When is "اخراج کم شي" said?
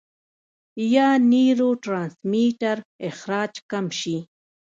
3.09-4.17